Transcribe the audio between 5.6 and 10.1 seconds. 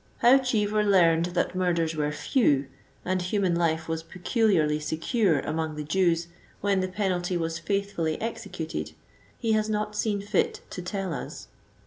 the Jews when the penalty was faithfully executed, he has not